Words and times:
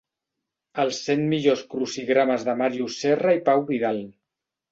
Els 0.83 1.01
cent 1.09 1.19
millors 1.33 1.61
crucigrames 1.73 2.47
de 2.49 2.57
Màrius 2.63 2.97
Serra 3.05 3.35
i 3.39 3.43
Pau 3.51 3.65
Vidal. 3.71 4.01